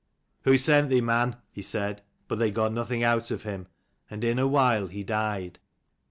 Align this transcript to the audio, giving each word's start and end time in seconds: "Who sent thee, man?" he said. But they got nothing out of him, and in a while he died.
"Who 0.45 0.57
sent 0.57 0.89
thee, 0.89 0.99
man?" 0.99 1.37
he 1.51 1.61
said. 1.61 2.01
But 2.27 2.39
they 2.39 2.49
got 2.49 2.73
nothing 2.73 3.03
out 3.03 3.29
of 3.29 3.43
him, 3.43 3.67
and 4.09 4.23
in 4.23 4.39
a 4.39 4.47
while 4.47 4.87
he 4.87 5.03
died. 5.03 5.59